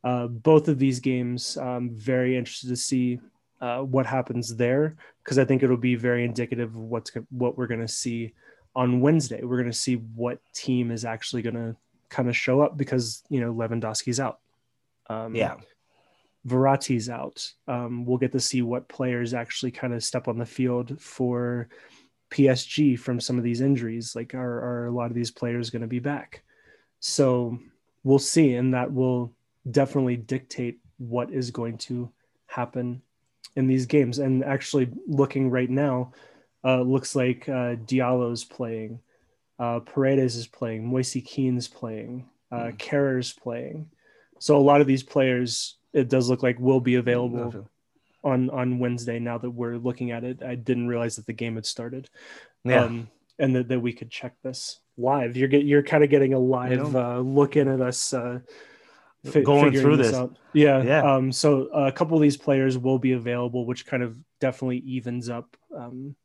[0.04, 3.20] Uh, both of these games, I'm very interested to see
[3.60, 7.66] uh, what happens there because I think it'll be very indicative of what's what we're
[7.68, 8.34] going to see
[8.76, 9.44] on Wednesday.
[9.44, 11.76] We're going to see what team is actually going to
[12.10, 14.40] kind of show up because you know Lewandowski's out.
[15.10, 15.56] Um, Yeah.
[16.48, 17.52] Verratti's out.
[17.68, 21.68] Um, we'll get to see what players actually kind of step on the field for
[22.32, 24.16] PSG from some of these injuries.
[24.16, 26.44] Like, are, are a lot of these players going to be back?
[27.00, 27.58] So
[28.04, 29.34] we'll see, and that will
[29.70, 32.12] definitely dictate what is going to
[32.48, 33.02] happen
[33.56, 34.20] in these games.
[34.20, 36.14] And actually, looking right now,
[36.64, 39.00] uh, looks like uh, Diallo's playing,
[39.60, 43.90] uh, Paredes is playing, Moise Kean's playing, uh, Kehrer's playing.
[44.40, 47.68] So a lot of these players, it does look like will be available
[48.28, 49.20] on on Wednesday.
[49.20, 52.10] Now that we're looking at it, I didn't realize that the game had started,
[52.64, 52.84] Yeah.
[52.86, 53.08] um,
[53.40, 55.38] and that, that we could check this live.
[55.38, 58.40] You're get you're kind of getting a live uh, look in at us uh,
[59.26, 60.14] fi- Going through this.
[60.14, 60.38] out.
[60.54, 61.02] Yeah, Yeah.
[61.16, 65.30] Um, so a couple of these players will be available, which kind of definitely evens
[65.30, 66.16] up um,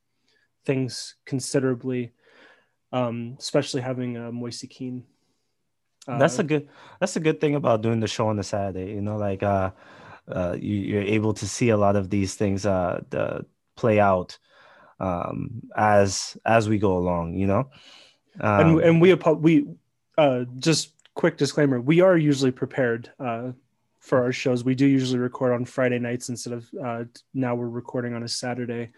[0.65, 2.13] things considerably.
[2.95, 5.05] Um, especially having uh, Moise Kean.
[6.07, 6.69] Uh, that's a good
[7.01, 9.71] that's a good thing about doing the show on the saturday you know like uh
[10.29, 13.45] uh you, you're able to see a lot of these things uh the
[13.77, 14.39] play out
[15.01, 17.69] um as as we go along you know?
[18.41, 19.67] Um, and and we we
[20.19, 23.53] uh just quick disclaimer we are usually prepared uh
[24.01, 24.65] for our shows.
[24.65, 27.05] We do usually record on friday nights instead of uh
[27.35, 28.91] now we're recording on a saturday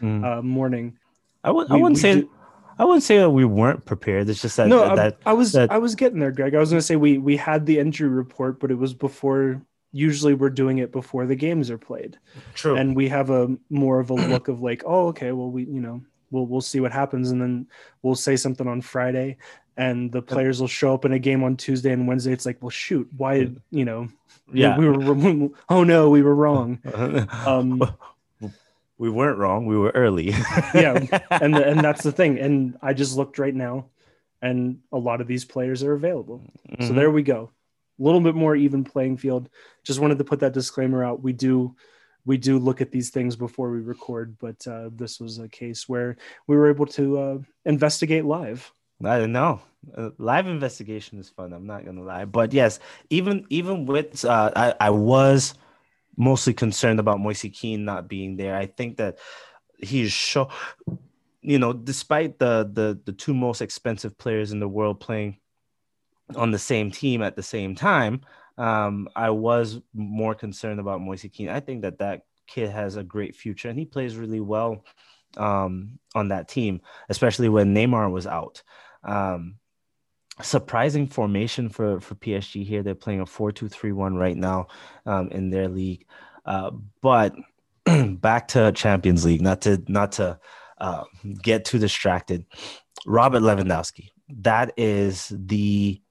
[0.00, 0.24] mm.
[0.24, 0.98] uh morning.
[1.44, 2.30] I would I wouldn't say do-
[2.78, 4.28] i wouldn't say that we weren't prepared.
[4.28, 6.54] It's just that no that, I, I was that- i was getting there greg.
[6.54, 9.60] I was going to say we we had the injury report but it was before
[9.92, 12.18] usually we're doing it before the games are played.
[12.54, 12.76] True.
[12.76, 15.80] And we have a more of a look of like, oh, okay, well, we, you
[15.80, 17.66] know, we'll we'll see what happens, and then
[18.02, 19.36] we'll say something on Friday,
[19.76, 22.32] and the players will show up in a game on Tuesday and Wednesday.
[22.32, 24.08] It's like, well, shoot, why, you know,
[24.52, 26.80] yeah, we, we were, oh no, we were wrong.
[27.46, 27.82] Um,
[28.98, 29.66] we weren't wrong.
[29.66, 30.26] We were early.
[30.74, 30.94] yeah,
[31.30, 32.38] and the, and that's the thing.
[32.38, 33.86] And I just looked right now,
[34.40, 36.40] and a lot of these players are available.
[36.70, 36.86] Mm-hmm.
[36.86, 37.50] So there we go.
[37.98, 39.48] A little bit more even playing field.
[39.84, 41.22] Just wanted to put that disclaimer out.
[41.22, 41.76] We do
[42.24, 45.88] we do look at these things before we record, but uh, this was a case
[45.88, 48.72] where we were able to uh, investigate live.
[49.04, 49.60] I don't know.
[49.96, 51.52] Uh, live investigation is fun.
[51.52, 52.78] I'm not gonna lie, but yes,
[53.10, 55.54] even even with uh, I I was
[56.16, 58.54] mostly concerned about Moise Kean not being there.
[58.54, 59.18] I think that
[59.78, 60.50] he's show,
[61.40, 65.38] you know, despite the the the two most expensive players in the world playing
[66.36, 68.22] on the same team at the same time,
[68.58, 71.48] um, I was more concerned about Moise Kean.
[71.48, 74.84] I think that that kid has a great future and he plays really well
[75.36, 78.62] um, on that team, especially when Neymar was out.
[79.04, 79.56] Um,
[80.40, 82.82] surprising formation for for PSG here.
[82.82, 84.68] They're playing a 4-2-3-1 right now
[85.06, 86.06] um, in their league.
[86.44, 87.34] Uh, but
[88.20, 90.38] back to Champions League, not to not to
[90.78, 91.04] uh,
[91.42, 92.44] get too distracted.
[93.06, 94.10] Robert Lewandowski.
[94.40, 96.01] That is the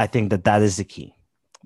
[0.00, 1.14] I think that that is the key.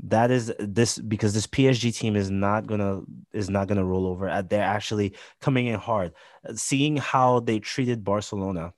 [0.03, 4.27] That is this because this PSG team is not gonna is not gonna roll over.
[4.43, 6.15] They're actually coming in hard.
[6.57, 8.75] Seeing how they treated Barcelona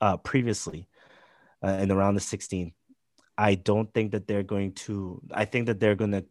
[0.00, 0.88] uh, previously
[1.62, 2.72] uh, in the 16.
[3.38, 5.22] I don't think that they're going to.
[5.30, 6.24] I think that they're to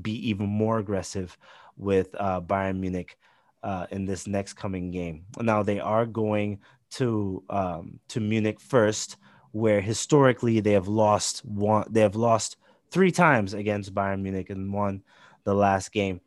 [0.00, 1.36] be even more aggressive
[1.76, 3.18] with uh, Bayern Munich
[3.62, 5.26] uh, in this next coming game.
[5.38, 6.60] Now they are going
[6.92, 9.18] to um, to Munich first,
[9.52, 11.86] where historically they have lost one.
[11.90, 12.56] They have lost
[12.90, 15.02] three times against Bayern Munich and won
[15.44, 16.20] the last game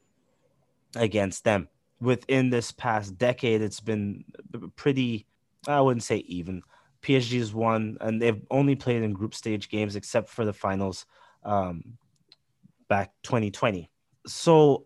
[0.95, 1.69] against them.
[2.01, 4.25] Within this past decade, it's been
[4.75, 5.25] pretty.
[5.67, 6.63] I wouldn't say even
[7.01, 11.05] PSG has won, and they've only played in group stage games except for the finals
[11.43, 11.97] um,
[12.88, 13.89] back 2020.
[14.25, 14.86] So,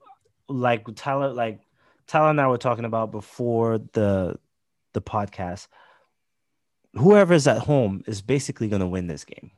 [0.49, 1.61] like Tyler, like
[2.07, 4.37] Tyler and I were talking about before the
[4.93, 5.67] the podcast,
[6.93, 9.51] whoever's at home is basically going to win this game.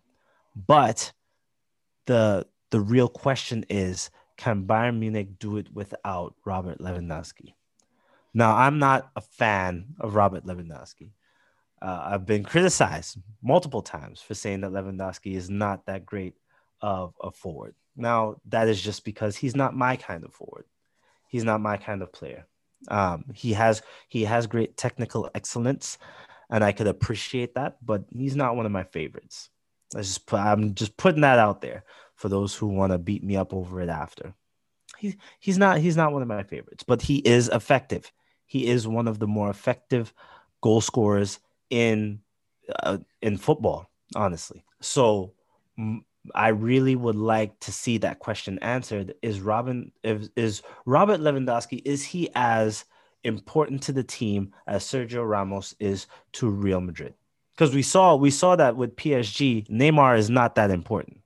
[0.56, 1.13] But
[2.06, 7.54] the the real question is, can Bayern Munich do it without Robert Lewandowski?
[8.34, 11.12] Now, I'm not a fan of Robert Lewandowski.
[11.82, 16.36] Uh, I've been criticized multiple times for saying that Lewandowski is not that great
[16.82, 17.74] of a forward.
[17.96, 20.65] Now, that is just because he's not my kind of forward.
[21.28, 22.46] He's not my kind of player.
[22.88, 25.98] Um, he has he has great technical excellence,
[26.50, 29.50] and I could appreciate that, but he's not one of my favorites.
[29.96, 31.84] I just put, I'm just putting that out there
[32.16, 34.34] for those who want to beat me up over it after.
[34.98, 38.12] He's he's not he's not one of my favorites, but he is effective.
[38.46, 40.14] He is one of the more effective
[40.62, 42.20] goal scorers in
[42.84, 44.64] uh, in football, honestly.
[44.82, 45.34] So
[46.36, 49.14] I really would like to see that question answered.
[49.22, 52.86] Is Robin is, is Robert Lewandowski is he as
[53.24, 57.14] important to the team as Sergio Ramos is to Real Madrid?
[57.56, 61.22] Because we saw we saw that with PSG, Neymar is not that important.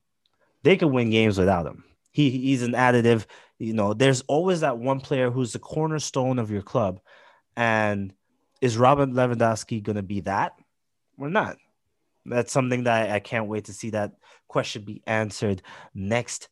[0.64, 1.84] They could win games without him.
[2.12, 3.26] He he's an additive.
[3.60, 7.00] You know, there's always that one player who's the cornerstone of your club,
[7.56, 8.14] and
[8.62, 10.54] is Robert Lewandowski going to be that
[11.20, 11.58] or not?
[12.26, 14.14] That's something that I, I can't wait to see that
[14.48, 15.62] question be answered
[15.94, 16.50] next.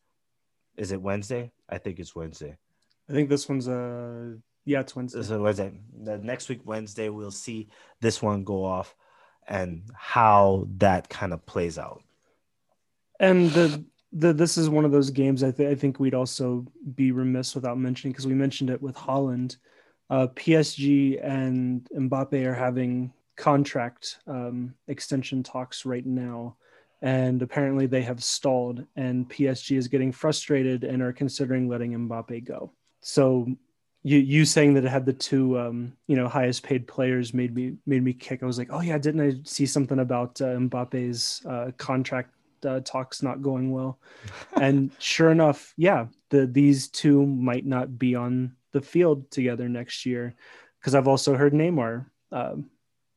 [0.78, 1.52] Is it Wednesday?
[1.70, 2.58] I think it's Wednesday.
[3.10, 4.34] I think this one's uh
[4.66, 5.24] yeah, it's Wednesday.
[5.24, 5.72] So Wednesday.
[6.04, 7.70] The next week Wednesday we'll see
[8.00, 8.96] this one go off
[9.48, 12.02] and how that kind of plays out.
[13.20, 16.66] And the the this is one of those games I, th- I think we'd also
[16.96, 19.58] be remiss without mentioning because we mentioned it with Haaland.
[20.10, 26.58] uh, PSG and Mbappe are having contract um, extension talks right now.
[27.02, 32.44] And apparently they have stalled, and PSG is getting frustrated and are considering letting Mbappe
[32.46, 32.74] go.
[33.00, 33.48] So
[34.04, 37.54] you you saying that it had the two um, you know highest paid players made
[37.54, 38.42] me made me kick.
[38.42, 42.32] I was like, oh yeah, didn't I see something about uh, Mbappe's uh, contract
[42.66, 44.00] uh, talks not going well?
[44.60, 50.06] and sure enough, yeah, the these two might not be on the field together next
[50.06, 50.36] year
[50.80, 52.56] because I've also heard Neymar uh,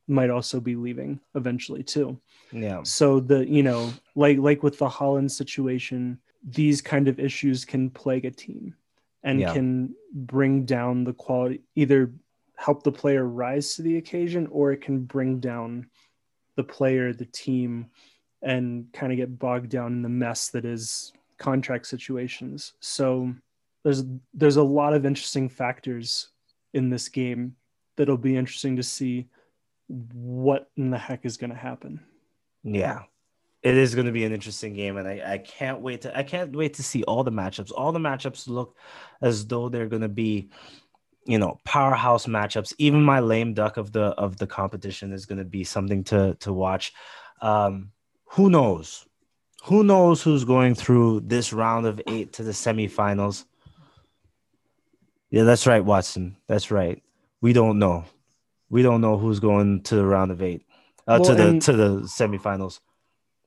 [0.07, 2.19] might also be leaving eventually too.
[2.51, 2.83] Yeah.
[2.83, 7.89] So the you know like like with the Haaland situation, these kind of issues can
[7.89, 8.75] plague a team
[9.25, 9.51] and yeah.
[9.51, 12.13] can bring down the quality either
[12.57, 15.89] help the player rise to the occasion or it can bring down
[16.55, 17.87] the player the team
[18.41, 22.73] and kind of get bogged down in the mess that is contract situations.
[22.79, 23.33] So
[23.83, 24.03] there's
[24.33, 26.29] there's a lot of interesting factors
[26.73, 27.55] in this game
[27.97, 29.27] that'll be interesting to see
[29.87, 31.99] what in the heck is going to happen.
[32.63, 33.03] Yeah.
[33.65, 36.21] It is going to be an interesting game, and I, I can't wait to I
[36.21, 37.71] can't wait to see all the matchups.
[37.75, 38.77] All the matchups look
[39.23, 40.51] as though they're going to be,
[41.25, 42.73] you know, powerhouse matchups.
[42.77, 46.35] Even my lame duck of the of the competition is going to be something to
[46.41, 46.93] to watch.
[47.41, 47.89] Um,
[48.25, 49.07] who knows?
[49.63, 53.45] Who knows who's going through this round of eight to the semifinals?
[55.31, 56.37] Yeah, that's right, Watson.
[56.47, 57.01] That's right.
[57.41, 58.05] We don't know.
[58.69, 60.67] We don't know who's going to the round of eight,
[61.07, 62.79] uh, well, to the and, to the semifinals.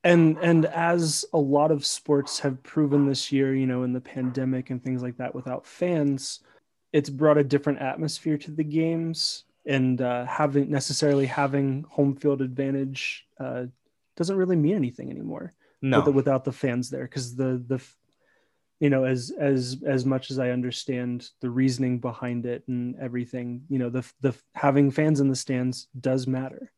[0.05, 4.01] And and as a lot of sports have proven this year, you know, in the
[4.01, 6.41] pandemic and things like that, without fans,
[6.93, 9.45] it's brought a different atmosphere to the games.
[9.67, 13.65] And uh, having necessarily having home field advantage uh,
[14.17, 15.53] doesn't really mean anything anymore.
[15.83, 17.83] No, with, without the fans there, because the the
[18.81, 23.63] you know as as as much as i understand the reasoning behind it and everything
[23.69, 26.71] you know the the having fans in the stands does matter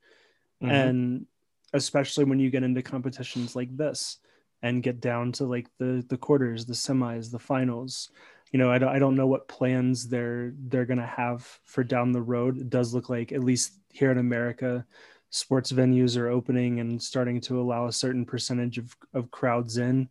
[0.62, 0.70] mm-hmm.
[0.70, 1.26] and
[1.72, 4.18] especially when you get into competitions like this
[4.62, 8.10] and get down to like the the quarters the semis the finals
[8.52, 11.84] you know i don't, I don't know what plans they're they're going to have for
[11.84, 12.58] down the road.
[12.58, 14.84] It does look like at least here in america
[15.30, 20.08] sports venues are opening and starting to allow a certain percentage of, of crowds in.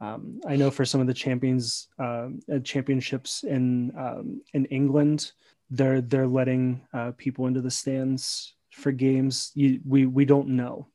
[0.00, 2.28] Um, I know for some of the champions uh,
[2.64, 5.32] championships in um, in England,
[5.70, 9.52] they're they're letting uh, people into the stands for games.
[9.54, 10.88] You, we we don't know,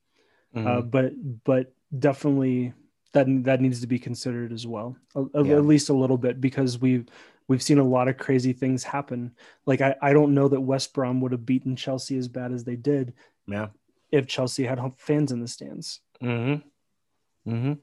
[0.56, 0.68] uh, mm-hmm.
[0.68, 1.14] uh, but
[1.44, 2.74] but definitely
[3.14, 5.56] that that needs to be considered as well, a, yeah.
[5.56, 7.06] at least a little bit because we've
[7.48, 9.32] we've seen a lot of crazy things happen.
[9.66, 12.64] Like I, I don't know that West Brom would have beaten Chelsea as bad as
[12.64, 13.14] they did.
[13.48, 13.68] Yeah.
[14.12, 16.00] If Chelsea had fans in the stands.
[16.22, 17.52] Mm-hmm.
[17.52, 17.74] Mm-hmm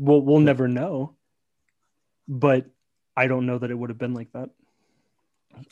[0.00, 1.14] we'll we'll never know.
[2.26, 2.66] But
[3.16, 4.50] I don't know that it would have been like that.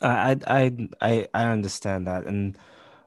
[0.01, 2.57] I I I I understand that, and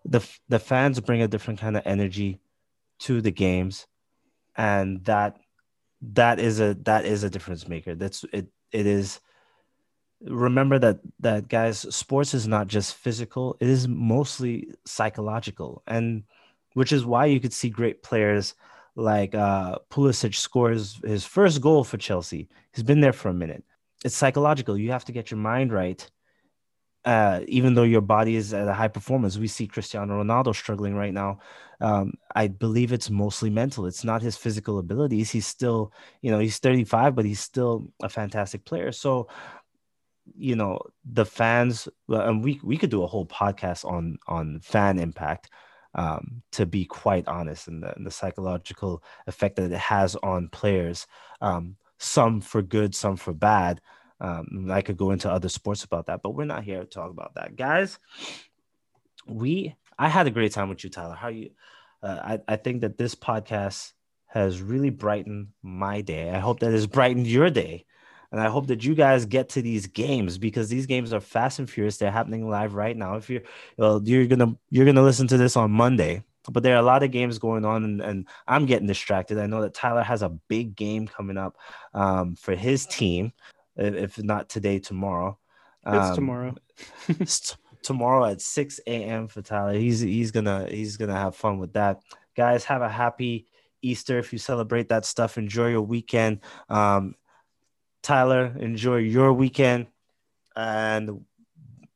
[0.05, 2.41] the the fans bring a different kind of energy
[3.01, 3.87] to the games,
[4.57, 5.39] and that
[6.01, 7.95] that is a that is a difference maker.
[7.95, 8.49] That's it.
[8.73, 9.21] It is.
[10.25, 16.25] Remember that that guys, sports is not just physical; it is mostly psychological, and
[16.75, 18.55] which is why you could see great players
[18.95, 22.49] like uh, Pulisic scores his first goal for Chelsea.
[22.73, 23.65] He's been there for a minute.
[24.05, 24.77] It's psychological.
[24.77, 26.09] You have to get your mind right.
[27.05, 30.95] Uh, even though your body is at a high performance, we see Cristiano Ronaldo struggling
[30.95, 31.41] right now.
[31.81, 33.87] Um, I believe it's mostly mental.
[33.87, 35.31] It's not his physical abilities.
[35.31, 38.93] He's still, you know, he's 35, but he's still a fantastic player.
[38.93, 39.27] So,
[40.37, 45.01] you know, the fans, and we we could do a whole podcast on on fan
[45.01, 45.51] impact
[45.95, 50.49] um, to be quite honest, and the, and the, psychological effect that it has on
[50.49, 51.07] players,
[51.41, 53.81] um, some for good, some for bad.
[54.23, 57.11] Um, I could go into other sports about that, but we're not here to talk
[57.11, 57.99] about that, guys.
[59.27, 61.16] We, I had a great time with you, Tyler.
[61.16, 61.51] How you?
[62.03, 63.93] Uh, I, I think that this podcast
[64.27, 66.31] has really brightened my day.
[66.31, 67.85] I hope that it's brightened your day.
[68.31, 71.59] And I hope that you guys get to these games because these games are fast
[71.59, 71.99] and furious.
[71.99, 73.16] They're happening live right now.
[73.16, 73.43] If you're
[73.77, 77.03] well, you're gonna you're gonna listen to this on Monday, but there are a lot
[77.03, 79.39] of games going on, and, and I'm getting distracted.
[79.39, 81.59] I know that Tyler has a big game coming up
[81.93, 83.35] um, for his team,
[83.77, 85.39] if not today, tomorrow.
[85.85, 86.55] Um, it's tomorrow.
[87.09, 89.29] it's tomorrow at 6 a.m.
[89.29, 89.75] for Tyler.
[89.75, 92.01] He's he's gonna he's gonna have fun with that.
[92.37, 93.47] Guys, have a happy
[93.83, 95.37] Easter if you celebrate that stuff.
[95.37, 96.41] Enjoy your weekend.
[96.68, 97.16] Um,
[98.03, 99.87] Tyler, enjoy your weekend.
[100.55, 101.25] And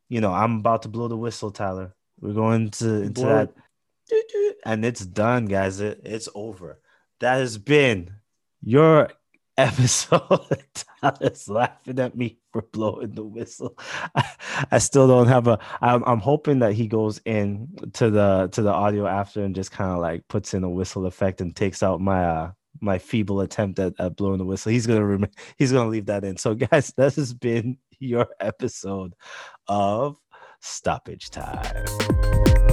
[0.08, 1.94] you know, I'm about to blow the whistle, Tyler.
[2.20, 3.52] We're going to into that.
[4.64, 5.80] And it's done, guys.
[5.80, 6.80] It, it's over.
[7.20, 8.12] That has been
[8.62, 9.10] your
[9.58, 10.64] episode.
[11.00, 13.78] Tyler's laughing at me for blowing the whistle.
[14.14, 14.24] I,
[14.72, 15.58] I still don't have a.
[15.80, 19.70] I'm, I'm hoping that he goes in to the to the audio after and just
[19.70, 22.50] kind of like puts in a whistle effect and takes out my uh
[22.80, 24.72] my feeble attempt at, at blowing the whistle.
[24.72, 26.36] He's gonna rem- he's gonna leave that in.
[26.36, 29.14] So guys, this has been your episode
[29.68, 30.18] of
[30.60, 32.65] Stoppage Time.